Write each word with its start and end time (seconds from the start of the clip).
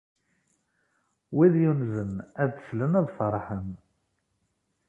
Wid 1.35 1.53
yunzen 1.61 2.13
ad 2.41 2.49
d-slen, 2.53 2.93
ad 2.99 3.07
ferḥen! 3.17 3.67